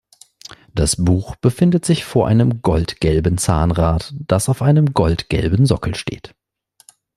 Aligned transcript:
Das 0.73 0.95
Buch 0.95 1.35
befindet 1.35 1.85
sich 1.85 2.05
vor 2.05 2.27
einem 2.27 2.63
goldgelben 2.63 3.37
Zahnrad, 3.37 4.15
das 4.27 4.49
auf 4.49 4.63
einem 4.63 4.93
goldgelben 4.95 5.67
Sockel 5.67 5.93
steht. 5.93 6.33